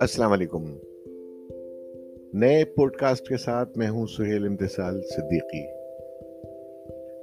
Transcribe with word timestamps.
السلام 0.00 0.32
علیکم۔ 0.32 0.64
نئے 2.34 2.64
پوڈ 2.64 2.96
کاسٹ 2.96 3.28
کے 3.28 3.36
ساتھ 3.36 3.78
میں 3.78 3.88
ہوں 3.88 4.06
سہیل 4.06 4.46
امتسال 4.46 5.00
صدیقی۔ 5.02 5.66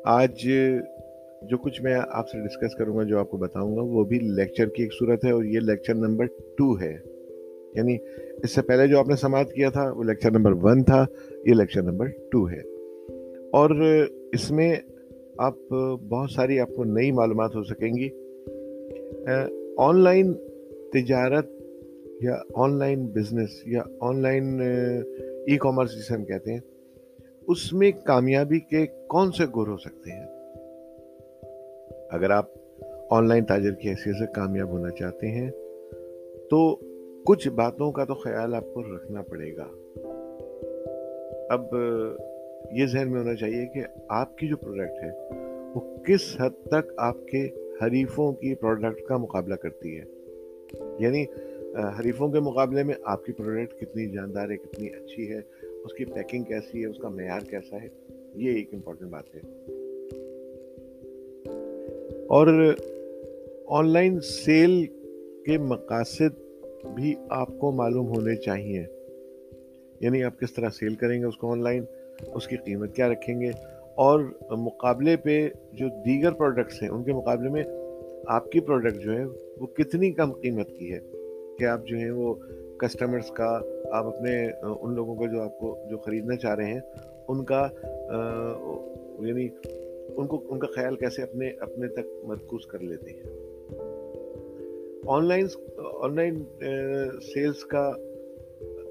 آج 0.05 0.49
جو 1.41 1.57
کچھ 1.57 1.81
میں 1.81 1.95
آپ 2.09 2.29
سے 2.29 2.47
ڈسکس 2.47 2.75
کروں 2.75 2.97
گا، 2.97 3.03
جو 3.03 3.19
آپ 3.19 3.31
کو 3.31 3.37
بتاؤں 3.37 3.75
گا، 3.75 3.81
وہ 3.81 4.03
بھی 4.03 4.19
لیکچر 4.19 4.69
کی 4.69 4.83
ایک 4.83 4.93
صورت 4.93 5.25
ہے 5.25 5.31
اور 5.31 5.43
یہ 5.43 5.59
لیکچر 5.59 5.93
نمبر 5.93 6.25
ٹو 6.57 6.81
ہے۔ 6.81 6.97
یعنی 7.75 7.97
اس 8.43 8.51
سے 8.51 8.61
پہلے 8.61 8.87
جو 8.87 8.99
آپ 8.99 9.07
نے 9.07 9.15
سماعت 9.15 9.53
کیا 9.53 9.69
تھا، 9.69 9.91
وہ 9.97 10.03
لیکچر 10.03 10.31
نمبر 10.31 10.51
ون 10.51 10.83
تھا، 10.83 11.05
یہ 11.45 11.53
لیکچر 11.53 11.81
نمبر 11.81 12.07
ٹو 12.31 12.49
ہے۔ 12.49 12.59
اور 13.53 13.69
اس 14.33 14.51
میں 14.51 14.75
آپ، 15.37 15.55
بہت 16.09 16.31
ساری 16.31 16.59
آپ 16.59 16.69
کو 16.75 16.83
نئی 16.83 17.11
معلومات 17.11 17.55
ہو 17.55 17.63
سکیں 17.63 17.89
گی۔ 17.89 18.09
آن 19.77 19.99
لائن 19.99 20.33
تجارت 20.93 21.49
یا 22.21 22.35
آن 22.55 22.77
لائن 22.79 23.05
بزنس 23.05 23.49
یا 23.65 23.81
آن 24.01 24.21
لائن 24.21 24.61
ای 25.47 25.57
کامرس 25.57 25.91
جسے 25.91 26.13
ہم 26.13 26.25
کہتے 26.25 26.51
ہیں، 26.51 26.59
اس 27.47 27.73
میں 27.73 27.91
کامیابی 28.05 28.59
کے 28.59 28.85
کون 29.07 29.31
سے 29.31 29.43
گر 29.45 29.67
ہو 29.67 29.77
سکتے 29.77 30.11
ہیں؟ 30.11 30.25
اگر 32.09 32.29
آپ 32.29 32.45
آن 33.09 33.27
لائن 33.27 33.45
تاجر 33.45 33.71
کی 33.71 33.89
حیثیت 33.89 34.15
سے 34.15 34.31
کامیاب 34.33 34.69
ہونا 34.69 34.89
چاہتے 34.89 35.27
ہیں، 35.27 35.51
تو 36.49 36.75
کچھ 37.25 37.49
باتوں 37.49 37.91
کا 37.91 38.05
تو 38.05 38.13
خیال 38.13 38.55
آپ 38.55 38.73
کو 38.73 38.95
رکھنا 38.95 39.21
پڑے 39.21 39.55
گا۔ 39.55 39.67
اب 41.49 41.75
یہ 42.71 42.85
ذہن 42.85 43.11
میں 43.11 43.19
ہونا 43.19 43.35
چاہیے 43.35 43.65
کہ 43.65 43.81
آپ 44.07 44.37
کی 44.37 44.47
جو 44.47 44.57
پروڈکٹ 44.57 45.03
ہے، 45.03 45.11
وہ 45.75 46.03
کس 46.05 46.35
حد 46.39 46.67
تک 46.67 46.91
آپ 46.97 47.27
کے 47.27 47.49
حریفوں 47.81 48.33
کی 48.33 48.55
پروڈکٹ 48.55 49.05
کا 49.07 49.17
مقابلہ 49.17 49.55
کرتی 49.55 49.99
ہے؟ 49.99 50.03
یعنی 50.99 51.25
حریفوں 51.99 52.29
کے 52.29 52.39
مقابلے 52.39 52.83
میں 52.83 52.95
آپ 53.03 53.25
کی 53.25 53.31
پروڈکٹ 53.31 53.79
کتنی 53.81 54.09
جاندار 54.09 54.49
ہے، 54.49 54.57
کتنی 54.57 54.87
اچھی 54.87 55.33
ہے، 55.33 55.41
اس 55.61 55.93
کی 55.93 56.05
پیکنگ 56.05 56.43
کیسی 56.43 56.81
ہے، 56.81 56.85
اس 56.85 56.97
کا 56.97 57.09
معیار 57.09 57.39
کیسا 57.39 57.77
ہے؟ 57.83 57.87
یہ 58.35 58.55
ایک 58.55 58.73
امپورٹنٹ 58.73 59.09
بات 59.09 59.35
ہے۔ 59.35 59.39
اور 62.27 62.75
آن 63.67 63.89
لائن 63.89 64.19
سیل 64.19 64.85
کے 65.45 65.57
مقاصد 65.57 66.55
بھی 66.95 67.15
آپ 67.29 67.49
کو 67.59 67.71
معلوم 67.71 68.07
ہونے 68.07 68.35
چاہیے۔ 68.35 68.85
یعنی 69.99 70.23
آپ 70.23 70.39
کس 70.39 70.53
طرح 70.53 70.69
سیل 70.69 70.95
کریں 70.95 71.19
گے 71.19 71.25
اس 71.25 71.37
کو 71.37 71.51
آن 71.51 71.63
لائن 71.63 71.83
اس 72.33 72.47
کی 72.47 72.57
قیمت 72.57 72.95
کیا 72.95 73.09
رکھیں 73.09 73.39
گے؟ 73.41 73.51
اور 73.95 74.19
مقابلے 74.51 75.15
پہ 75.17 75.49
جو 75.73 75.87
دیگر 76.05 76.31
پروڈکٹس 76.31 76.81
ہیں، 76.83 76.89
ان 76.89 77.03
کے 77.03 77.13
مقابلے 77.13 77.49
میں 77.49 77.63
آپ 78.27 78.51
کی 78.51 78.59
پروڈکٹ 78.59 78.99
جو 78.99 79.17
ہے، 79.17 79.25
وہ 79.59 79.67
کتنی 79.67 80.11
کم 80.11 80.31
قیمت 80.31 80.69
کی 80.69 80.93
ہے 80.93 80.99
کہ 81.59 81.65
آپ 81.65 81.85
جو 81.85 81.97
ہیں، 81.97 82.11
وہ 82.11 82.33
کسٹمرز 82.77 83.31
کا، 83.31 83.49
آپ 83.91 84.05
اپنے، 84.05 84.35
ان 84.63 84.93
لوگوں 84.95 85.15
کو 85.15 85.27
جو 85.27 85.41
آپ 85.41 85.59
کو، 85.59 85.75
جو 85.89 85.97
خریدنا 85.97 86.35
چاہ 86.35 86.55
رہے 86.55 86.73
ہیں، 86.73 86.81
ان 87.27 87.43
کا 87.45 87.67
یعنی 89.19 89.47
ان 90.17 90.27
کو، 90.27 90.41
ان 90.49 90.59
کا 90.59 90.67
خیال 90.75 90.95
کیسے 90.95 91.23
اپنے 91.23 91.49
اپنے 91.59 91.87
تک 91.87 92.07
مرکوز 92.23 92.65
کر 92.65 92.79
لیتے 92.79 93.11
ہیں؟ 93.11 93.23
On 95.05 95.25
line 95.25 95.47
on 95.77 96.15
line 96.15 96.43
sales 97.33 97.63
کا 97.65 97.91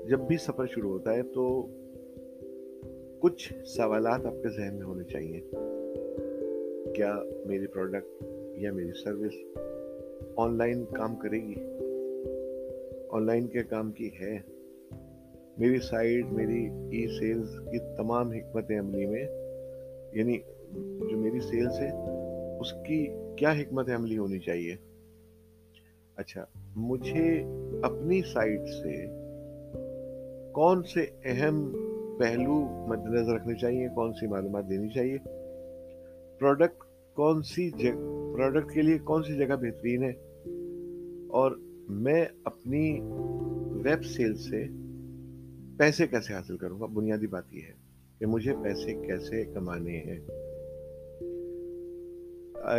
جب 0.09 0.21
بھی 0.21 0.37
سفر 0.37 0.67
شروع 0.67 0.91
ہوتا 0.91 1.15
ہے 1.15 1.23
تو 1.23 1.45
کچھ 3.23 3.53
سوالات 3.67 4.27
آپ 4.27 4.43
کے 4.43 4.49
ذہن 4.49 4.75
میں 4.75 4.87
ہونے 4.87 5.05
چاہیے۔ 5.05 5.41
کیا 6.95 7.17
میری 7.47 7.67
پروڈکٹ 7.67 8.25
یا 8.57 8.73
میری 8.73 8.93
سروس 9.05 9.33
آن 10.37 10.59
لائن 10.59 10.85
کام 10.85 11.17
کرے 11.17 11.37
گی؟ 11.37 11.55
آن 13.11 13.27
لائن 13.27 13.47
کے 13.47 13.63
کام 13.63 13.93
کی 13.93 14.11
ہے۔ 14.21 14.39
میری 15.59 15.79
سائٹ 15.79 16.25
میری 16.27 16.65
ای 16.65 17.19
سیلز 17.19 17.49
کی 17.73 17.79
تمام 17.79 18.31
حکمت 18.31 18.71
عملی 18.81 19.07
میں 19.07 19.25
یعنی 20.13 20.39
جو 21.11 21.17
میری 21.17 21.41
سیلز 21.41 21.79
ہے، 21.79 21.91
اس 22.61 22.73
کی 22.73 23.07
کیا 23.37 23.53
حکمت 23.53 23.89
عملی 23.89 24.19
ہونی 24.19 24.39
چاہیے؟ 24.39 24.77
اچھا 26.17 26.45
مجھے 26.77 27.45
اپنی 27.83 28.23
سائٹ 28.33 28.61
سے 28.61 29.07
کون 30.53 30.83
سے 30.83 31.07
اہم 31.25 31.92
پہلو 32.19 32.87
مد 32.89 33.07
نظر 33.07 33.35
رکھنے 33.35 33.55
چاہیے، 33.55 33.89
کون 33.95 34.13
سی 34.13 34.27
معلومات 34.27 34.69
دینی 34.71 34.89
چاہیے؟ 34.89 35.19
پروڈکٹ 36.39 36.85
کون 37.15 37.43
سی 37.43 37.71
جگہ 37.71 38.35
پروڈکٹ 38.35 38.73
کے 38.73 38.83
لیے 38.83 38.99
کون 38.99 39.23
سی 39.23 39.39
جگہ 39.39 39.55
بہترین 39.55 40.03
ہے؟ 40.03 40.13
اور 41.29 41.53
میں 41.89 42.25
اپنی 42.45 43.01
ویب 43.85 44.05
سیل 44.05 44.37
سے 44.37 44.65
پیسے 45.79 46.07
کیسے 46.07 46.35
حاصل 46.35 46.57
کروں 46.57 46.81
گا؟ 46.81 46.87
بنیادی 46.87 47.27
بات 47.27 47.55
یہ 47.55 47.61
ہے 47.69 47.73
کہ 48.19 48.27
مجھے 48.27 48.53
پیسے 48.63 48.95
کیسے 48.95 49.45
کمانے 49.45 49.99
ہیں۔ 49.99 50.21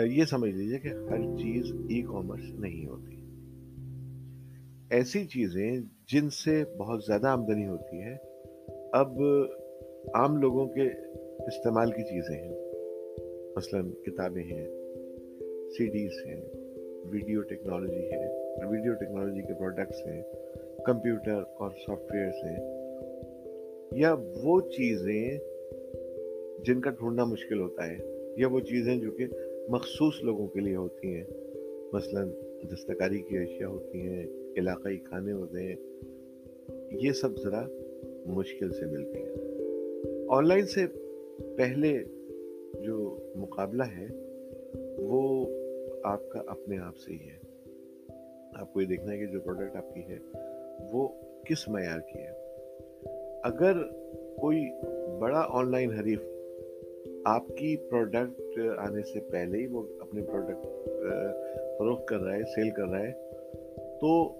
یہ 0.05 0.25
سمجھ 0.25 0.51
لیجیے 0.51 0.79
کہ 0.79 0.87
ہر 0.87 1.37
چیز 1.37 1.65
ای 1.89 2.01
کامرس 2.01 2.51
نہیں 2.53 2.85
ہوتی۔ 2.85 3.15
ایسی 4.89 5.25
چیزیں 5.25 5.81
جن 6.07 6.29
سے 6.29 6.63
بہت 6.79 7.03
زیادہ 7.07 7.27
آمدنی 7.27 7.67
ہوتی 7.67 8.01
ہے 8.01 8.32
اب 8.93 9.21
عام 10.13 10.37
لوگوں 10.37 10.65
کے 10.65 10.81
استعمال 11.47 11.91
کی 11.91 12.03
چیزیں 12.03 12.37
ہیں۔ 12.37 12.73
مثلا 13.55 13.81
کتابیں 14.05 14.43
ہیں 14.43 14.67
سی 15.69 15.85
ڈیز 15.85 16.11
ہیں، 16.25 16.41
ویڈیو 17.05 17.41
ٹیکنالوجی 17.41 18.11
ہے 18.11 18.27
ویڈیو 18.65 18.93
ٹیکنالوجی 18.93 19.41
کے 19.41 19.53
پروڈکٹس 19.53 20.07
ہیں، 20.07 20.21
کمپیوٹر 20.85 21.31
اور 21.31 21.71
سافٹ 21.71 22.11
ویئرس 22.11 22.35
ہیں۔ 22.43 22.59
یا 23.91 24.15
وہ 24.43 24.61
چیزیں 24.61 25.37
جن 26.65 26.81
کا 26.81 26.89
ڈھونڈنا 26.89 27.25
مشکل 27.25 27.59
ہوتا 27.59 27.87
ہے، 27.87 27.97
یا 28.37 28.47
وہ 28.47 28.59
چیزیں 28.59 28.97
جو 28.97 29.11
کہ 29.11 29.25
مخصوص 29.69 30.23
لوگوں 30.23 30.47
کے 30.47 30.59
لیے 30.59 30.75
ہوتی 30.75 31.15
ہیں۔ 31.15 31.23
مثلا 31.93 32.23
دستکاری 32.73 33.21
کی 33.21 33.37
اشیاء 33.37 33.67
ہوتی 33.67 34.01
ہیں، 34.01 34.27
علاقائی 34.57 34.97
کھانے 34.97 35.31
ہوتے 35.31 35.59
ہیں۔ 35.59 35.75
یہ 36.91 37.11
سب 37.11 37.37
ذرا 37.37 37.67
مشکل 38.25 38.71
سے 38.71 38.85
ملتی 38.85 39.17
ہیں 39.17 39.33
آن 40.29 40.47
لائن 40.47 40.65
سے 40.65 40.85
پہلے 41.57 42.03
جو 42.83 43.17
مقابلہ 43.35 43.83
ہے، 43.83 44.07
وہ 44.97 45.47
آپ 46.03 46.29
کا 46.29 46.41
اپنے 46.47 46.77
آپ 46.77 46.97
سے 46.97 47.13
ہی 47.13 47.17
ہے۔ 47.17 47.37
آپ 48.55 48.73
کو 48.73 48.81
یہ 48.81 48.85
دیکھنا 48.85 49.13
ہے 49.13 49.17
کہ 49.17 49.25
جو 49.25 49.39
پروڈکٹ 49.39 49.75
آپ 49.75 49.93
کی 49.93 50.01
ہے، 50.01 50.17
وہ 50.91 51.07
کس 51.45 51.67
معیار 51.67 51.99
کی 51.99 52.19
ہے۔ 52.19 52.31
اگر 53.43 53.73
کوئی 54.39 54.69
بڑا 55.19 55.45
آن 55.49 55.71
لائن 55.71 55.91
حریف 55.91 56.19
آپ 57.25 57.47
کی 57.47 57.77
پروڈکٹ 57.77 58.59
آنے 58.77 59.01
سے 59.01 59.19
پہلے 59.19 59.57
ہی 59.57 59.67
وہ 59.67 59.83
اپنے 59.99 60.21
پروڈکٹ 60.21 60.65
فروخت 61.77 62.07
کر 62.07 62.17
رہا 62.17 62.35
ہے 62.35 62.43
سیل 62.43 62.69
کر 62.69 62.87
رہا 62.87 62.99
ہے، 62.99 63.11
تو 64.01 64.35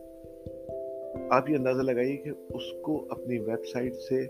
آپ 1.29 1.49
یہ 1.49 1.55
اندازہ 1.55 1.81
لگائیے 1.81 2.17
کہ 2.17 2.29
اس 2.29 2.63
کو 2.81 3.05
اپنی 3.09 3.39
ویب 3.39 3.65
سائٹ 3.65 3.95
سے 3.95 4.27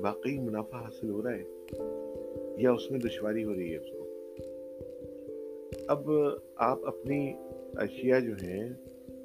واقعی 0.00 0.38
منافع 0.38 0.76
حاصل 0.76 1.10
ہو 1.10 1.22
رہا 1.22 1.32
ہے 1.32 1.42
یا 2.62 2.72
اس 2.72 2.90
میں 2.90 2.98
دشواری 2.98 3.44
ہو 3.44 3.54
رہی 3.54 3.74
ہے 3.74 3.76
اس 3.76 3.90
کو؟ 3.90 4.04
اب 5.88 6.10
آپ 6.56 6.78
اپنی 6.84 7.32
اشیاء 7.74 8.20
جو 8.20 8.32
ہیں، 8.42 8.68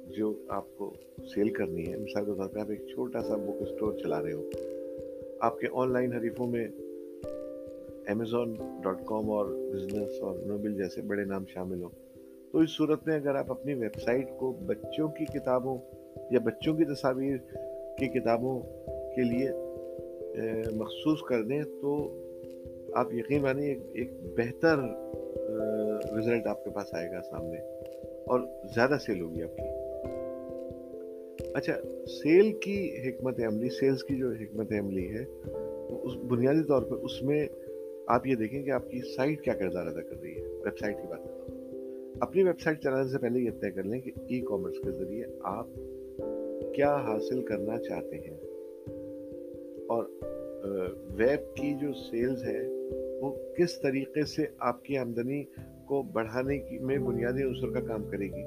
جو 0.06 0.34
آپ 0.48 0.64
کو 0.76 0.94
سیل 1.34 1.48
کرنی 1.48 1.92
ہے 1.92 1.96
مثال 1.96 2.24
کے 2.24 2.30
طور 2.36 2.48
پہ 2.48 2.60
آپ 2.60 2.70
ایک 2.70 2.86
چھوٹا 2.86 3.22
سا 3.22 3.36
بک 3.36 3.62
اسٹور 3.62 3.92
چلا 3.92 4.22
رہے 4.22 4.32
ہو۔ 4.32 4.50
آپ 5.40 5.58
کے 5.58 5.66
آن 5.72 5.92
لائن 5.92 6.12
حریفوں 6.12 6.46
میں 6.46 6.68
امیزون 8.06 8.54
ڈاٹ 8.82 8.96
کام 9.06 9.30
اور 9.30 9.46
بزنس 9.46 10.20
اور 10.20 10.38
نوبل 10.46 10.74
جیسے 10.74 11.02
بڑے 11.02 11.24
نام 11.24 11.44
شامل 11.48 11.82
ہو 11.82 11.88
تو 12.52 12.58
اس 12.58 12.70
صورت 12.70 13.06
میں 13.06 13.14
اگر 13.14 13.34
آپ 13.34 13.50
اپنی 13.50 13.74
ویب 13.74 14.00
سائٹ 14.00 14.28
کو 14.38 14.52
بچوں 14.66 15.08
کی 15.08 15.24
کتابوں 15.24 15.78
یا 16.30 16.38
بچوں 16.44 16.76
کی 16.76 16.84
تصاویر 16.84 17.36
کی 17.98 18.08
کتابوں 18.08 18.60
کے 18.86 19.22
لیے 19.22 19.50
مخصوص 20.72 21.22
کر 21.28 21.42
دیں 21.42 21.62
تو 21.62 22.20
آپ 22.94 23.14
یقین 23.14 23.42
مانیں 23.42 23.74
ایک 23.92 24.10
بہتر 24.36 24.76
رزلٹ 26.18 26.46
آپ 26.46 26.64
کے 26.64 26.70
پاس 26.70 26.94
آئے 26.94 27.10
گا 27.10 27.20
سامنے 27.30 27.58
اور 28.26 28.40
زیادہ 28.74 28.96
سیل 29.06 29.20
ہوگی 29.20 29.42
آپ 29.42 29.56
کی۔ 29.56 29.62
اچھا 31.54 31.72
سیل 32.06 32.52
کی 32.52 33.08
حکمت 33.08 33.40
عملی 33.40 33.68
سیلز 33.68 34.04
کی 34.04 34.16
جو 34.16 34.30
حکمت 34.30 34.72
عملی 34.72 35.14
ہے 35.14 35.24
اس 36.02 36.16
بنیادی 36.28 36.62
طور 36.68 36.82
پر 36.82 36.96
اس 36.96 37.22
میں 37.22 37.46
آپ 38.06 38.26
یہ 38.26 38.34
دیکھیں 38.34 38.62
کہ 38.62 38.70
آپ 38.70 38.90
کی 38.90 39.00
سائٹ 39.16 39.40
کیا 39.40 39.54
کردار 39.54 39.86
ادا 39.86 40.00
کر 40.00 40.20
رہی 40.22 40.34
ہے۔ 40.36 40.46
ویب 40.46 40.78
سائٹ 40.78 40.96
کی 40.96 41.08
بات 41.08 41.18
کر 41.18 41.30
رہا 41.30 41.44
ہوں۔ 41.48 41.54
اپنی 42.20 42.42
ویب 42.42 42.60
سائٹ 42.60 42.82
چلانے 42.82 43.08
سے 43.08 43.18
پہلے 43.18 43.40
یہ 43.40 43.50
طے 43.50 43.70
کر 43.70 43.82
لیں 43.82 44.00
کہ 44.00 44.10
ای 44.28 44.40
کامرس 44.40 44.76
کے 44.84 44.90
ذریعے 44.90 45.24
آپ 45.42 45.66
کیا 46.74 46.94
حاصل 47.06 47.42
کرنا 47.42 47.78
چاہتے 47.78 48.16
ہیں؟ 48.18 48.36
اور 49.88 50.04
ویب 51.16 51.54
کی 51.56 51.72
جو 51.80 51.92
سیلز 52.00 52.42
ہے 52.44 52.60
وہ 53.20 53.30
کس 53.56 53.80
طریقے 53.80 54.24
سے 54.26 54.46
آپ 54.68 54.82
کی 54.84 54.96
آمدنی 54.98 55.42
کو 55.86 56.02
بڑھانے 56.12 56.58
کی، 56.58 56.78
میں 56.78 56.98
بنیادی 56.98 57.42
عنصر 57.42 57.72
کا 57.72 57.80
کام 57.86 58.08
کرے 58.10 58.26
گی؟ 58.26 58.44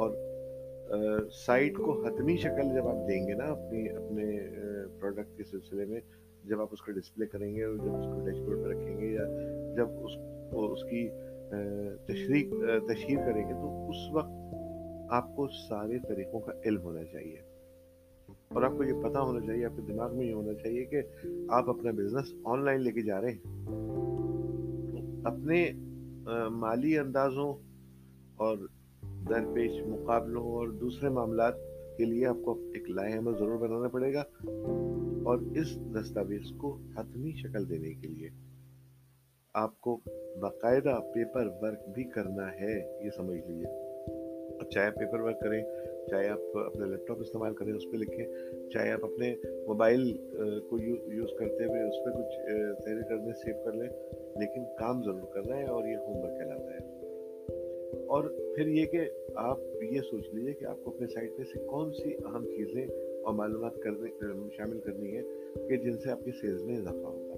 اور 0.00 0.10
سائٹ 1.36 1.76
کو 1.76 2.00
حتمی 2.04 2.36
شکل 2.36 2.74
جب 2.74 2.88
آپ 2.88 3.08
دیں 3.08 3.26
گے 3.28 3.34
نا 3.34 3.44
اپنی، 3.44 3.88
اپنے 3.90 4.26
پروڈکٹ 5.00 5.36
کے 5.36 5.44
سلسلے 5.50 5.84
میں، 5.84 6.00
جب 6.44 6.60
آپ 6.60 6.68
اس 6.72 6.82
کو 6.82 6.92
ڈسپلے 6.92 7.26
کریں 7.26 7.54
گے 7.54 7.62
اور 7.64 7.76
جب 7.76 7.94
اس 7.94 8.06
کو 8.06 8.24
ڈیش 8.26 8.38
بورڈ 8.40 8.64
پہ 8.64 8.68
رکھیں 8.70 9.00
گے، 9.00 9.06
یا 9.06 9.26
جب 9.76 10.04
اس 10.04 10.16
کو 10.50 10.72
اس 10.72 10.84
کی 10.90 11.08
تشریح 12.06 12.50
تشہیر 12.88 13.18
کریں 13.26 13.44
گے، 13.48 13.54
تو 13.54 13.88
اس 13.90 14.10
وقت 14.12 14.54
آپ 15.08 15.36
کو 15.36 15.48
سارے 15.68 15.98
طریقوں 16.08 16.40
کا 16.40 16.52
علم 16.64 16.80
ہونا 16.80 17.04
چاہیے۔ 17.04 17.36
اور 18.48 18.62
آپ 18.62 18.72
کو 18.76 18.84
یہ 18.84 18.92
پتا 18.92 19.20
ہونا 19.20 19.46
چاہیے، 19.46 19.64
آپ 19.64 19.76
کے 19.76 19.92
دماغ 19.92 20.16
میں 20.16 20.26
یہ 20.26 20.32
ہونا 20.32 20.54
چاہیے 20.54 20.84
کہ 20.84 21.02
آپ 21.48 21.70
اپنا 21.70 21.90
بزنس 21.90 22.34
آن 22.44 22.64
لائن 22.64 22.80
لے 22.80 22.92
کے 22.92 23.02
جا 23.02 23.20
رہے 23.20 23.30
ہیں۔ 23.30 23.40
اپنے 25.24 25.72
مالی 26.50 26.98
اندازوں 26.98 27.54
اور 28.36 28.56
درپیش 29.28 29.86
مقابلوں 29.86 30.42
اور 30.42 30.68
دوسرے 30.68 31.08
معاملات 31.08 31.54
کے 31.96 32.04
لیے 32.04 32.26
آپ 32.26 32.36
کو 32.44 32.52
ایک 32.74 32.90
لائح 32.90 33.18
عمل 33.18 33.32
ضرور 33.38 33.58
بنانا 33.58 33.88
پڑے 33.88 34.14
گا۔ 34.14 34.20
اور 35.24 35.38
اس 35.38 35.78
دستاویز 35.94 36.52
کو 36.58 36.78
حتمی 36.96 37.32
شکل 37.32 37.68
دینے 37.68 37.94
کے 37.94 38.08
لیے 38.08 38.28
آپ 39.54 39.80
کو 39.80 40.00
باقاعدہ 40.40 40.98
پیپر 41.14 41.46
ورک 41.60 41.88
بھی 41.94 42.04
کرنا 42.04 42.52
ہے، 42.52 43.04
یہ 43.04 43.10
سمجھ 43.16 43.36
لیجیے 43.36 43.85
چاہے 44.64 44.90
پیپر 44.90 45.20
ورک 45.20 45.40
کریں، 45.40 45.62
چاہے 46.06 46.28
آپ 46.28 46.56
اپنے 46.58 46.86
لیپ 46.86 47.06
ٹاپ 47.06 47.20
استعمال 47.20 47.54
کریں، 47.54 47.72
اس 47.72 47.84
پہ 47.92 47.96
لکھیں، 47.96 48.26
چاہے 48.70 48.90
آپ 48.90 49.04
اپنے 49.04 49.34
موبائل 49.66 50.16
کو 50.68 50.78
یوز 50.80 51.30
کرتے 51.38 51.64
ہوئے 51.64 51.82
اس 51.82 52.04
پہ 52.04 52.10
کچھ 52.10 52.36
تحریر 52.84 53.02
کرنے 53.02 53.32
سیو 53.32 53.64
کر 53.64 53.72
لیں، 53.72 53.88
لیکن 54.36 54.64
کام 54.78 55.02
ضرور 55.02 55.32
کر 55.34 55.46
رہے 55.48 55.58
ہیں 55.58 55.68
اور 55.68 55.86
یہ 55.86 55.96
ہوم 55.96 56.16
ورک 56.16 56.38
کہلاتا 56.38 56.70
ہے۔ 56.70 56.96
اور 58.06 58.24
پھر 58.56 58.66
یہ 58.66 58.86
کہ 58.86 59.00
آپ 59.34 59.58
یہ 59.82 60.00
سوچ 60.00 60.34
لیجیے 60.34 60.52
کہ 60.52 60.64
آپ 60.64 60.84
کو 60.84 60.90
اپنے 60.90 61.06
سائٹ 61.06 61.30
میں 61.38 61.44
سے 61.52 61.58
کون 61.58 61.92
سی 61.92 62.14
اہم 62.14 62.44
چیزیں 62.44 62.86
اور 63.22 63.34
معلومات 63.34 63.74
کرنے 63.76 64.10
شامل 64.56 64.80
کرنی 64.80 65.16
ہے 65.16 65.22
کہ 65.68 65.76
جن 65.76 65.98
سے 65.98 66.10
آپ 66.10 66.24
کی 66.24 66.30
سیلز 66.30 66.62
میں 66.62 66.76
اضافہ 66.76 67.06
ہوگا۔ 67.06 67.34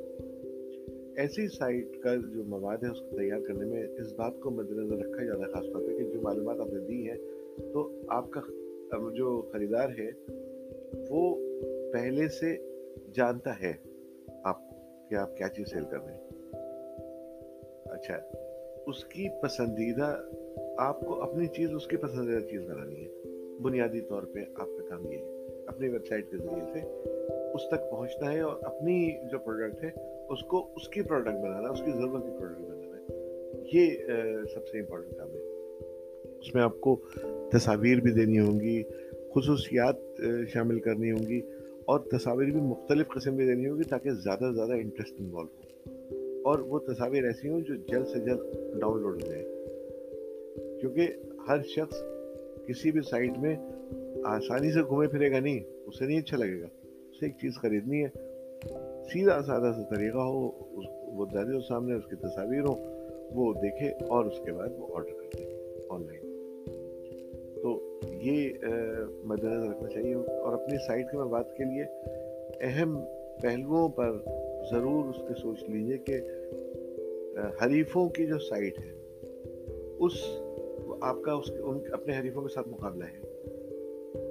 ایسی 1.19 1.49
سائٹ 1.49 2.01
کا 2.03 2.15
جو 2.15 2.45
مواد 2.45 2.77
ہے 2.83 2.89
اس 2.89 3.01
کو 3.01 3.17
تیار 3.17 3.41
کرنے 3.41 3.65
میں 3.65 3.83
اس 3.83 4.13
بات 4.13 4.33
کو 4.41 4.51
مد 4.51 4.71
نظر 4.71 4.97
رکھا 4.97 5.25
جاتا 5.25 5.39
ہے، 5.39 5.53
خاص 5.53 5.65
طور 5.73 5.83
پہ 5.83 5.99
کہ 5.99 6.05
جو 6.05 6.21
معلومات 6.21 6.61
آپ 6.61 6.73
نے 6.73 6.81
دی 6.81 7.11
ہے 7.11 7.15
تو 7.73 8.03
آپ 8.09 8.31
کا 8.31 8.41
جو 9.15 9.43
خریدار 9.53 9.89
ہے، 9.99 10.11
وہ 11.11 11.37
پہلے 11.93 12.29
سے 12.29 12.57
جانتا 13.13 13.51
ہے 13.63 13.73
آپ 14.45 14.59
کہ 15.11 15.15
آپ 15.15 15.37
کیا 15.37 15.49
چیز 15.49 15.71
سیل 15.71 15.85
کر 15.91 15.99
رہے 16.07 16.15
ہیں۔ 16.15 16.29
اچھا 17.85 18.19
اس 18.87 19.05
کی 19.05 19.29
پسندیدہ، 19.43 20.23
آپ 20.79 21.01
کو 21.01 21.23
اپنی 21.23 21.47
چیز، 21.47 21.75
اس 21.75 21.87
کی 21.87 21.97
پسندیدہ 21.97 22.47
چیز 22.47 22.63
بنانی 22.63 23.05
ہے۔ 23.05 23.09
بنیادی 23.63 24.01
طور 24.01 24.23
پہ 24.23 24.41
آپ 24.55 24.67
کا 24.67 24.89
کام 24.89 25.13
یہ 25.13 25.19
ہے، 25.19 25.47
اپنی 25.67 25.89
ویب 25.89 26.07
سائٹ 26.07 26.31
کے 26.31 26.37
ذریعے 26.37 26.73
سے 26.73 26.81
اس 27.55 27.63
تک 27.71 27.91
پہنچنا 27.91 28.33
ہے 28.33 28.41
اور 28.41 28.57
اپنی 28.63 29.13
جو 29.31 29.39
پروڈکٹ 29.39 29.85
ہے 29.85 30.08
اس 30.31 30.43
کو 30.43 30.69
اس 30.77 30.89
کی 30.89 31.03
پروڈکٹ 31.03 31.37
بنانا، 31.43 31.69
اس 31.69 31.83
کی 31.85 31.91
ضرورت 31.91 32.23
کی 32.23 32.31
پروڈکٹ 32.39 32.61
بنانا 32.61 32.97
ہے۔ 32.97 33.05
یہ 33.73 33.91
سب 34.55 34.69
سے 34.69 34.79
امپورٹنٹ 34.79 35.17
کام 35.17 35.31
ہے۔ 35.31 35.39
اس 36.39 36.55
میں 36.55 36.63
آپ 36.63 36.81
کو 36.81 37.01
تصاویر 37.53 38.01
بھی 38.01 38.11
دینی 38.11 38.41
ہوں 38.41 38.61
گی، 38.61 38.83
خصوصیات 39.35 39.97
شامل 40.49 40.81
کرنی 40.81 41.11
ہوں 41.11 41.27
گی، 41.27 41.41
اور 41.85 42.01
تصاویر 42.01 42.47
بھی 42.47 42.61
مختلف 42.61 43.09
قسم 43.09 43.37
کی 43.37 43.45
دینی 43.45 43.69
ہوں 43.69 43.79
گی 43.79 43.83
تاکہ 43.83 44.11
زیادہ 44.11 44.39
سے 44.39 44.55
زیادہ 44.55 44.73
انٹرسٹ 44.73 45.15
انوالو 45.19 45.49
ہو۔ 45.49 45.69
اور 46.45 46.59
وہ 46.59 46.79
تصاویر 46.79 47.25
ایسی 47.25 47.49
ہوں 47.49 47.61
جو 47.61 47.75
جلد 47.75 48.07
سے 48.07 48.19
جلد 48.19 48.41
ڈاؤن 48.81 49.03
لوڈ 49.03 49.23
ہو 49.23 49.31
جائیں۔ 49.31 49.45
کیونکہ 50.81 51.09
ہر 51.49 51.63
شخص 51.63 52.03
کسی 52.67 52.91
بھی 52.91 53.01
سائٹ 53.11 53.39
میں 53.39 53.57
آسانی 54.25 54.73
سے 54.73 54.83
گھومے 54.83 55.09
پھرے 55.09 55.31
گا 55.31 55.41
نہیں، 55.41 55.61
اسے 55.87 56.07
نہیں 56.07 56.19
اچھا 56.19 56.37
لگے 56.37 56.61
گا۔ 56.61 56.67
اسے 56.83 57.27
ایک 57.27 57.33
چیز 57.41 57.53
خریدنی 57.63 58.05
ہے 58.05 58.28
سیدھا 59.13 59.43
سادہ 59.43 59.73
سا 59.77 59.95
طریقہ 59.95 60.19
ہو 60.19 60.51
وہ 61.07 61.27
زیادہ 61.33 61.61
سامنے 61.69 61.95
اس 61.95 62.05
کی 62.11 62.17
تصاویر 62.17 62.61
ہو 62.61 62.75
وہ 63.35 63.53
دیکھے 63.53 63.91
اور 63.91 64.25
اس 64.25 64.41
کے 64.45 64.53
بعد 64.53 64.69
وہ 64.79 64.87
آرڈر 64.97 65.11
کر 65.11 65.39
دے 65.39 65.55
آن 65.89 66.03
لائن 66.03 66.21
تو 67.63 68.01
یہ 68.23 68.51
مد 69.25 69.45
نظر 69.45 69.71
رکھنا 69.71 69.89
چاہیے۔ 69.89 70.15
اور 70.15 70.53
اپنی 70.53 70.77
سائٹ 70.87 71.11
کے 71.11 71.17
مواد 71.17 71.57
کے 71.57 71.65
لیے 71.65 71.85
اہم 72.61 73.01
پہلوؤں 73.43 73.89
پر 73.89 74.13
ضرور 74.71 75.05
اس 75.05 75.29
کے 75.29 75.35
سوچ 75.41 75.65
لیجیے 75.69 75.99
کہ 75.99 76.17
حریفوں 77.65 78.09
کی 78.09 78.27
جو 78.27 78.39
سائٹ 78.39 78.79
ہے، 78.79 78.93
اس، 79.99 80.13
آپ 81.01 81.17
کا 81.23 81.33
اس 81.33 81.51
ان 81.63 81.79
اپنے 81.93 82.19
حریفوں 82.21 82.43
کے 82.43 82.55
ساتھ 82.55 82.69
مقابلہ 82.69 83.05
ہے۔ 83.05 83.29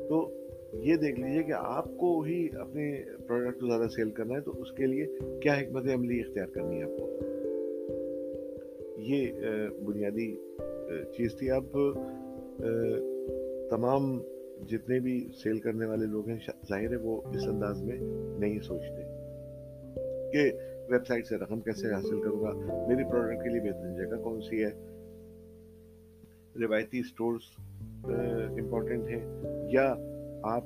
تو 0.07 0.29
یہ 0.83 0.95
دیکھ 0.95 1.19
لیجیے 1.19 1.43
کہ 1.43 1.51
آپ 1.51 1.85
کو 1.97 2.21
ہی 2.21 2.47
اپنے 2.59 3.03
پروڈکٹ 3.27 3.59
کو 3.59 3.67
زیادہ 3.67 3.87
سیل 3.87 4.09
کرنا 4.11 4.35
ہے 4.35 4.41
تو 4.41 4.51
اس 4.61 4.71
کے 4.71 4.85
لیے 4.85 5.05
کیا 5.43 5.53
حکمت 5.53 5.85
عملی 5.93 6.19
اختیار 6.19 6.47
کرنی 6.47 6.77
ہے 6.77 6.83
آپ 6.83 6.97
کو؟ 6.99 7.05
یہ 9.01 9.39
بنیادی 9.85 10.31
چیز 11.17 11.35
تھی۔ 11.35 11.49
اب 11.51 11.77
تمام 13.69 14.17
جتنے 14.69 14.99
بھی 14.99 15.17
سیل 15.43 15.59
کرنے 15.59 15.85
والے 15.85 16.05
لوگ 16.05 16.29
ہیں 16.29 16.37
ظاہر 16.69 16.91
ہے 16.91 16.95
وہ 16.95 17.21
اس 17.25 17.47
انداز 17.47 17.81
میں 17.83 17.97
نہیں 18.39 18.59
سوچتے 18.59 19.03
کہ 20.31 20.51
ویب 20.91 21.05
سائٹ 21.07 21.27
سے 21.27 21.37
رقم 21.37 21.59
کیسے 21.59 21.93
حاصل 21.93 22.21
کروں 22.21 22.41
گا، 22.41 22.51
میری 22.87 23.03
پروڈکٹ 23.11 23.43
کے 23.43 23.49
لیے 23.49 23.61
بہترین 23.61 23.95
جگہ 23.95 24.21
کون 24.23 24.41
سی 24.41 24.63
ہے؟ 24.63 24.71
روایتی 26.59 26.99
اسٹورس 26.99 27.43
امپورٹنٹ 28.05 29.09
ہیں 29.09 29.23
یا 29.71 29.93
آپ 30.47 30.63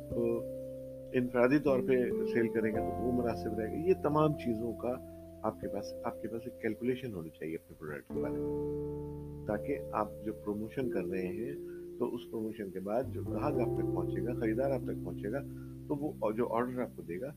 انفرادی 1.13 1.59
طور 1.59 1.79
پہ 1.79 2.25
سیل 2.33 2.47
کریں 2.47 2.71
گے 2.71 2.77
تو 2.77 3.03
وہ 3.03 3.11
مناسب 3.11 3.59
رہے 3.59 3.67
گا۔ 3.67 3.89
یہ 3.89 3.93
تمام 4.03 4.33
چیزوں 4.33 4.73
کا 4.73 4.95
آپ 5.43 5.61
کے 5.61 5.67
پاس، 5.67 5.93
آپ 6.03 6.21
کے 6.21 6.27
پاس 6.27 6.41
ایک 6.45 6.61
کیلکولیشن 6.61 7.13
ہونی 7.13 7.29
چاہیے 7.29 7.55
اپنے 7.55 7.75
پروڈکٹ 7.79 8.13
کے 8.13 8.19
بارے 8.21 8.37
میں۔ 8.37 9.47
تاکہ 9.47 9.79
آپ 9.91 10.09
جو 10.25 10.33
پروموشن 10.33 10.89
کر 10.89 11.03
رہے 11.03 11.27
ہیں، 11.27 11.53
تو 11.99 12.15
اس 12.15 12.21
پروموشن 12.31 12.69
کے 12.69 12.79
بعد 12.79 13.03
جو 13.13 13.23
گاہک 13.23 13.59
آپ 13.59 13.77
تک 13.77 13.95
پہنچے 13.95 14.25
گا، 14.25 14.33
خریدار 14.33 14.71
آپ 14.71 14.81
تک 14.83 15.05
پہنچے 15.05 15.31
گا، 15.31 15.39
تو 15.87 15.95
وہ 15.95 16.31
جو 16.31 16.47
آرڈر 16.47 16.81
آپ 16.81 16.95
کو 16.95 17.01
دے 17.01 17.21
گا، 17.21 17.31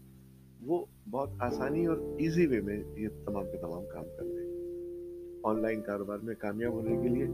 وہ 0.62 0.85
بہت 1.11 1.29
آسانی 1.41 1.87
اور 1.87 1.96
ایزی 1.96 2.46
وے 2.46 2.61
میں 2.61 2.82
یہ 2.96 3.08
تمام 3.25 3.44
کے 3.52 3.56
تمام 3.56 3.85
کام 3.93 4.05
کر 4.17 4.23
رہے 4.23 4.44
ہیں۔ 4.44 4.52
آن 5.43 5.62
لائن 5.62 5.82
کاروبار 5.82 6.19
میں 6.19 6.35
کامیاب 6.35 6.73
ہونے 6.73 6.96
کے 7.02 7.08
لیے 7.08 7.26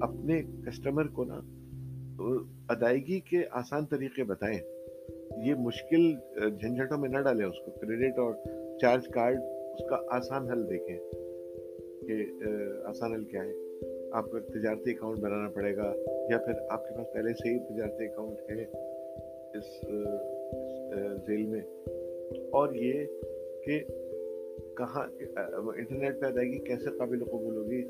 اپنے 0.00 0.42
کسٹمر 0.66 1.06
کو 1.06 1.24
نا 1.24 1.40
ادائیگی 2.68 3.20
کے 3.20 3.38
آسان 3.50 3.86
طریقے 3.86 4.24
بتائیں۔ 4.24 4.58
یہ 5.44 5.54
مشکل 5.54 6.12
جھنجھٹوں 6.58 6.98
میں 6.98 7.08
نہ 7.08 7.18
ڈالیں 7.18 7.46
اس 7.46 7.58
کو۔ 7.64 7.70
کریڈٹ 7.70 8.18
اور 8.18 8.34
چارج 8.78 9.08
کارڈ 9.08 9.40
اس 9.74 9.88
کا 9.90 9.96
آسان 10.08 10.50
حل 10.50 10.70
دیکھیں 10.70 10.98
کہ 12.06 12.26
آسان 12.84 13.12
حل 13.12 13.24
کیا 13.24 13.44
ہے۔ 13.44 13.52
آپ 14.12 14.30
کو 14.30 14.40
تجارتی 14.40 14.90
اکاؤنٹ 14.90 15.18
بنانا 15.18 15.48
پڑے 15.48 15.76
گا 15.76 15.94
یا 16.30 16.38
پھر 16.38 16.52
آپ 16.70 16.88
کے 16.88 16.96
پاس 16.96 17.12
پہلے 17.12 17.32
سے 17.32 17.48
ہی 17.48 17.58
تجارتی 17.58 18.04
اکاؤنٹ 18.04 18.50
ہے 18.50 18.64
اس 19.58 19.84
ذیل 21.26 21.46
میں۔ 21.46 21.60
اور 22.50 22.74
یہ 22.74 23.04
کہ 23.66 23.80
کہاں 24.76 25.08
انٹرنیٹ 25.76 26.20
پہ 26.20 26.26
ادائیگی 26.26 26.58
کیسے 26.58 26.90
قابل 26.98 27.24
قبول 27.24 27.56
ہوگی؟ 27.56 27.84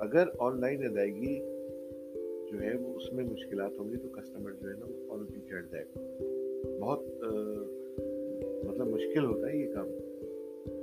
اگر 0.00 0.24
آن 0.38 0.60
لائن 0.60 0.84
ادائیگی 0.84 1.51
جو 2.52 2.62
ہے 2.62 2.76
وہ 2.76 2.94
اس 2.94 3.12
میں 3.12 3.24
مشکلات 3.24 3.70
ہوں 3.78 3.90
گی 3.90 3.96
تو 3.96 4.08
کسٹمر 4.08 4.50
جو 4.52 4.68
ہے 4.68 4.74
نا 4.78 4.86
وہ 4.86 5.08
فوراً 5.08 5.26
پیچھے 5.26 5.58
ہٹ 5.58 5.72
جائے 5.72 5.84
گا۔ 5.84 6.00
بہت 6.80 7.00
مطلب 8.64 8.86
مشکل 8.86 9.24
ہوتا 9.24 9.50
ہے 9.50 9.56
یہ 9.56 9.74
کام۔ 9.74 9.88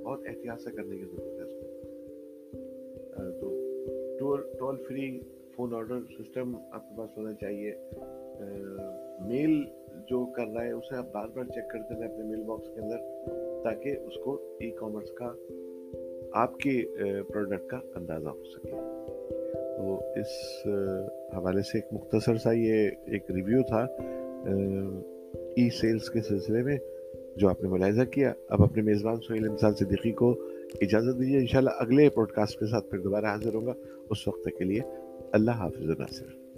بہت 0.04 0.20
احتیاط 0.28 0.62
سے 0.62 0.72
کرنے 0.72 0.98
کی 0.98 1.04
ضرورت 1.06 1.40
ہے 1.40 1.44
اس 1.44 1.54
کو۔ 1.54 1.80
تو 4.20 4.36
toll 4.36 4.76
free 4.88 5.20
phone 5.56 5.74
order 5.74 6.00
system 6.20 6.56
آپ 6.72 6.90
کے 6.90 6.98
پاس 6.98 7.18
ہونا 7.18 7.34
چاہیے۔ 7.34 7.74
میل 9.28 9.64
جو 10.10 10.26
کر 10.26 10.46
رہا 10.54 10.66
ہے 10.66 10.72
اسے 10.72 10.96
آپ 10.96 11.14
بار 11.14 11.28
بار 11.28 11.44
چیک 11.44 11.70
کرتے 11.70 11.94
رہیں 11.94 12.12
اپنے 12.12 12.26
میل 12.26 12.44
باکس 12.44 12.68
کے 12.68 12.82
اندر 12.82 12.98
تاکہ 13.64 13.90
اس 13.90 14.14
کو 14.24 14.58
ای 14.60 14.72
کامرس 14.72 15.12
کا، 15.12 15.34
آپ 16.32 16.58
کی 16.58 16.86
پروڈکٹ 17.28 17.68
کا 17.68 17.80
اندازہ 17.96 18.30
ہو 18.30 18.44
سکے۔ 18.44 18.72
تو 19.80 19.96
اس 20.16 20.68
حوالے 21.36 21.62
سے 21.62 21.78
ایک 21.78 21.88
مختصر 21.92 22.38
سا 22.38 22.52
یہ 22.52 22.90
ایک 23.06 23.32
ریویو 23.32 23.62
تھا 23.64 23.82
ای 25.56 25.70
سیلز 25.70 26.10
کے 26.10 26.22
سلسلے 26.22 26.64
میں 26.64 26.78
جو 27.36 27.50
آپ 27.50 27.64
نے 27.64 27.70
ملاحظہ 27.70 28.04
کیا۔ 28.04 28.34
اب 28.50 28.64
اپنے 28.64 28.82
میزبان 28.82 29.16
سہیل 29.16 29.50
امسال 29.50 29.76
صدیقی 29.76 30.12
کو 30.12 30.30
اجازت 30.82 31.20
دیجیے، 31.20 31.38
انشاءاللہ 31.38 31.70
اگلے 31.78 32.10
پوڈ 32.10 32.32
کاسٹ 32.32 32.60
کے 32.60 32.66
ساتھ 32.66 32.90
پھر 32.90 33.00
دوبارہ 33.00 33.26
حاضر 33.26 33.54
ہوں 33.54 33.66
گا۔ 33.66 33.74
اس 34.10 34.28
وقت 34.28 34.50
کے 34.58 34.64
لیے 34.64 34.82
اللہ 35.32 35.52
حافظ 35.52 35.90
ناصر۔ 36.00 36.49